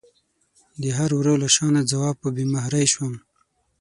د 0.81 0.83
هر 0.97 1.09
وره 1.19 1.33
له 1.41 1.47
شانه 1.55 1.81
ځواب 1.91 2.15
په 2.23 2.29
بې 2.35 2.45
مهرۍ 2.53 2.85
شوم 2.93 3.13